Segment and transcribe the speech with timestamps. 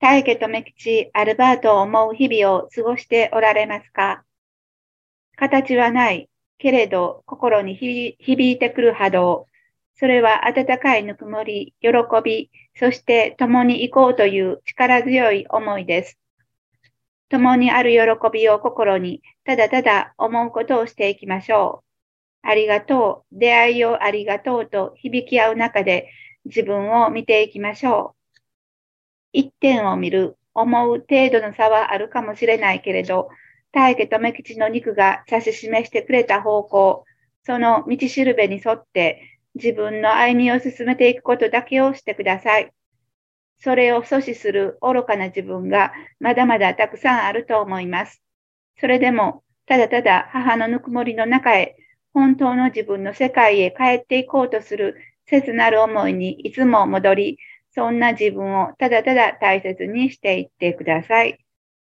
[0.00, 4.22] 大家とめ吉、アルバートを思う日々を過ごしておられますか？
[5.36, 6.28] 形はない、
[6.58, 8.16] けれど心に響
[8.52, 9.46] いてくる波動。
[9.96, 11.90] それは温かいぬくもり、喜
[12.24, 16.16] び、そして共に行こうという力強い思いです。
[17.28, 17.98] 共にある喜
[18.32, 21.82] びを心に、ただただ思うことをしていきましょ
[22.44, 22.48] う。
[22.48, 26.08] ありがとう、出会いをありがとうと響き合う中で
[26.44, 28.17] 自分を見ていきましょう。
[29.38, 33.28] 一点を見る、思う程度の差はあるかもしれないけれど、
[33.70, 37.04] 大家留吉の肉が指し示してくれた方向、
[37.44, 42.72] その道しるべに沿って自分の歩みを進めていくことだけをしてください。
[43.60, 48.20] それを阻止する愚かな自分がまだまだたくさんあると思います。
[48.80, 51.76] それでも、ただただ母のぬくもりの中へ、
[52.12, 54.96] 本当の自分の世界へ帰っていこうとする
[55.26, 57.38] 切なる思いにいつも戻り、
[57.70, 61.38] そんな自分をただただ大切にしていってください。